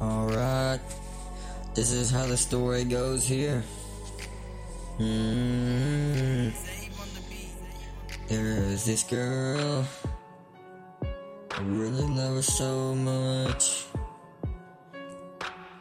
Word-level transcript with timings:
Alright, 0.00 0.80
this 1.74 1.90
is 1.90 2.10
how 2.10 2.26
the 2.26 2.36
story 2.36 2.84
goes 2.84 3.26
here. 3.26 3.64
Mm-hmm. 4.98 6.50
There 8.28 8.46
is 8.46 8.84
this 8.84 9.02
girl. 9.02 9.84
I 11.02 11.60
really 11.62 12.02
love 12.02 12.36
her 12.36 12.42
so 12.42 12.94
much. 12.94 13.86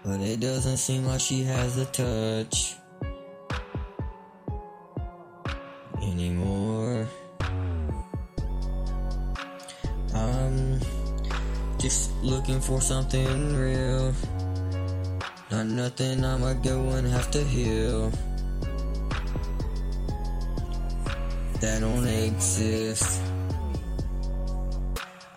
But 0.04 0.21
it 0.21 0.39
doesn't 0.39 0.78
seem 0.78 1.06
like 1.06 1.20
she 1.20 1.43
has 1.43 1.75
the 1.75 1.86
touch 1.86 2.75
anymore. 6.02 6.46
Just 11.87 12.11
looking 12.21 12.59
for 12.59 12.82
something 12.82 13.55
real. 13.55 14.14
Not 15.50 15.68
nothing 15.68 16.25
I'ma 16.25 16.51
go 16.55 16.77
and 16.97 17.07
have 17.07 17.32
to 17.32 17.41
heal. 17.41 18.11
That 21.61 21.79
don't 21.79 22.05
exist. 22.05 23.21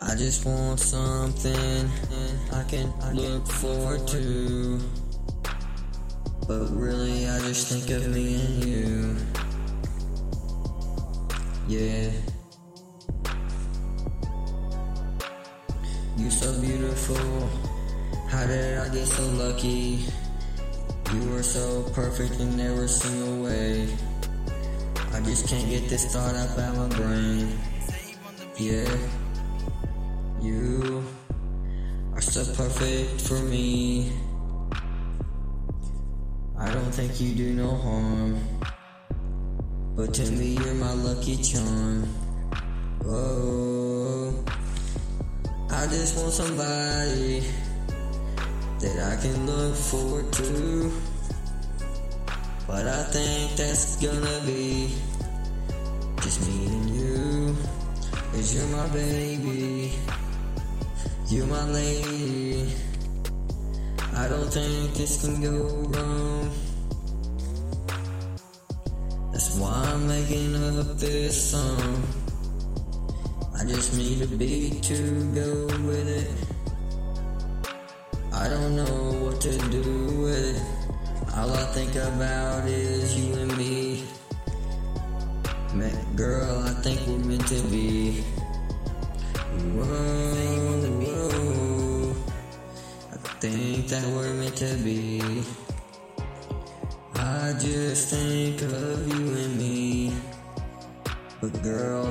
I 0.02 0.16
just 0.16 0.44
want 0.44 0.80
something 0.80 1.88
I 2.52 2.64
can 2.64 2.92
look 3.14 3.46
forward 3.46 4.08
to. 4.08 4.80
But 6.48 6.66
really, 6.74 7.28
I 7.28 7.38
just 7.46 7.68
think 7.70 7.90
of 7.90 8.08
me 8.12 8.34
and 8.34 8.64
you. 8.64 9.16
Yeah. 11.68 12.39
You 16.20 16.28
so 16.28 16.60
beautiful. 16.60 17.48
How 18.28 18.46
did 18.46 18.76
I 18.76 18.88
get 18.90 19.06
so 19.06 19.22
lucky? 19.40 20.04
You 21.14 21.30
were 21.30 21.42
so 21.42 21.82
perfect 21.94 22.38
in 22.38 22.60
every 22.60 22.88
single 22.88 23.44
way. 23.44 23.88
I 25.14 25.20
just 25.22 25.48
can't 25.48 25.66
get 25.70 25.88
this 25.88 26.12
thought 26.12 26.34
out 26.34 26.58
of 26.58 26.76
my 26.76 26.88
brain. 26.94 27.58
Yeah. 28.58 28.94
You 30.42 31.02
are 32.12 32.20
so 32.20 32.44
perfect 32.52 33.22
for 33.22 33.40
me. 33.40 34.12
I 36.58 36.70
don't 36.70 36.92
think 36.92 37.18
you 37.18 37.34
do 37.34 37.54
no 37.54 37.74
harm. 37.76 38.38
But 39.96 40.12
to 40.12 40.30
me, 40.30 40.58
you're 40.60 40.74
my 40.74 40.92
lucky 40.92 41.38
charm. 41.38 42.06
Oh. 43.06 44.44
I 45.72 45.86
just 45.86 46.16
want 46.18 46.32
somebody 46.32 47.44
that 48.80 48.96
I 49.12 49.22
can 49.22 49.46
look 49.46 49.74
forward 49.76 50.32
to. 50.32 50.92
But 52.66 52.86
I 52.86 53.02
think 53.04 53.56
that's 53.56 53.96
gonna 54.02 54.40
be 54.44 54.94
just 56.22 56.46
me 56.46 56.66
and 56.66 56.90
you. 56.90 57.56
Cause 58.32 58.54
you're 58.54 58.76
my 58.76 58.86
baby, 58.88 59.92
you're 61.28 61.46
my 61.46 61.64
lady. 61.70 62.74
I 64.16 64.28
don't 64.28 64.52
think 64.52 64.94
this 64.94 65.24
can 65.24 65.40
go 65.40 65.64
wrong. 65.90 66.50
That's 69.32 69.56
why 69.58 69.72
I'm 69.72 70.08
making 70.08 70.56
up 70.56 70.98
this 70.98 71.50
song. 71.52 72.19
I 73.60 73.64
just 73.66 73.94
need 73.94 74.22
a 74.22 74.26
beat 74.26 74.82
to 74.84 74.96
go 75.34 75.66
with 75.84 76.08
it. 76.08 76.30
I 78.32 78.48
don't 78.48 78.74
know 78.74 79.12
what 79.22 79.38
to 79.42 79.52
do 79.68 79.82
with 80.22 80.56
it. 80.56 80.62
All 81.36 81.52
I 81.52 81.64
think 81.74 81.94
about 81.94 82.66
is 82.66 83.20
you 83.20 83.34
and 83.34 83.54
me. 83.58 84.04
Man, 85.74 86.16
girl, 86.16 86.62
I 86.64 86.70
think 86.80 87.06
we're 87.06 87.18
meant 87.18 87.46
to 87.48 87.60
be. 87.68 88.24
Whoa, 89.76 89.84
whoa. 91.04 92.16
I 93.12 93.16
think 93.44 93.88
that 93.88 94.06
we're 94.08 94.32
meant 94.40 94.56
to 94.56 94.74
be. 94.76 95.20
I 97.14 97.52
just 97.60 98.08
think 98.08 98.62
of 98.62 99.06
you 99.06 99.36
and 99.36 99.58
me. 99.58 100.14
But 101.42 101.62
girl, 101.62 102.10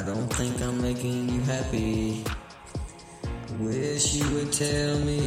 I 0.00 0.02
don't 0.02 0.32
think 0.32 0.58
I'm 0.62 0.80
making 0.80 1.28
you 1.28 1.42
happy. 1.42 2.24
Wish 3.58 4.14
you 4.14 4.24
would 4.32 4.50
tell 4.50 4.98
me 5.00 5.20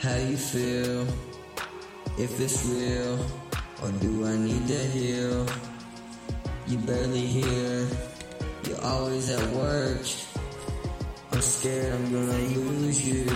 how 0.00 0.16
you 0.16 0.36
feel. 0.36 1.06
If 2.18 2.40
it's 2.40 2.66
real, 2.66 3.14
or 3.84 3.92
do 4.02 4.26
I 4.26 4.36
need 4.36 4.66
to 4.66 4.82
heal? 4.90 5.46
You 6.66 6.78
barely 6.78 7.20
here, 7.20 7.86
you're 8.66 8.82
always 8.82 9.30
at 9.30 9.46
work. 9.54 10.02
I'm 11.30 11.40
scared 11.40 11.94
I'm 11.94 12.10
gonna 12.10 12.42
lose 12.58 13.06
you 13.06 13.26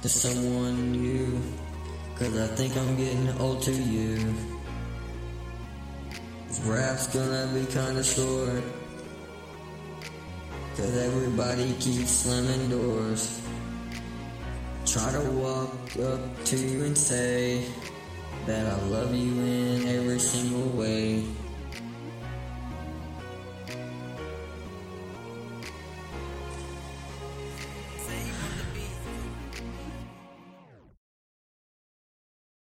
to 0.00 0.08
someone 0.08 0.92
new. 0.92 1.38
Cause 2.16 2.34
I 2.34 2.46
think 2.56 2.74
I'm 2.78 2.96
getting 2.96 3.28
old 3.40 3.60
to 3.64 3.72
you. 3.72 4.16
Rap's 6.58 7.06
gonna 7.06 7.48
be 7.54 7.64
kinda 7.66 8.02
short. 8.02 8.64
Cause 10.76 10.96
everybody 10.96 11.72
keeps 11.74 12.10
slamming 12.10 12.68
doors. 12.68 13.40
Try 14.84 15.12
to 15.12 15.30
walk 15.30 15.72
up 16.02 16.44
to 16.46 16.56
you 16.56 16.84
and 16.84 16.98
say 16.98 17.64
that 18.46 18.66
I 18.66 18.76
love 18.86 19.14
you 19.14 19.36
way. 19.40 19.89